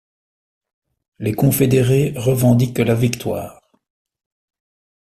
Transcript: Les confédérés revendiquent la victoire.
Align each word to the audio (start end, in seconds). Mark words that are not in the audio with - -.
Les 1.19 1.33
confédérés 1.35 2.13
revendiquent 2.17 2.79
la 2.79 2.95
victoire. 2.95 3.61